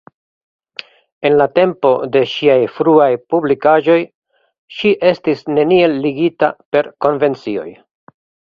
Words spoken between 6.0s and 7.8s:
ligita per konvencioj.